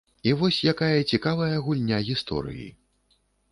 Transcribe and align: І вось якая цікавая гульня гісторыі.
І 0.29 0.31
вось 0.39 0.57
якая 0.71 1.01
цікавая 1.17 1.51
гульня 1.67 2.01
гісторыі. 2.11 2.67